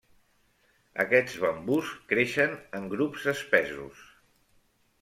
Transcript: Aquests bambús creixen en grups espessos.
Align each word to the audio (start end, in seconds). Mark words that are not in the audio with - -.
Aquests 1.03 1.35
bambús 1.43 1.91
creixen 2.13 2.57
en 2.81 2.89
grups 2.97 3.29
espessos. 3.35 4.05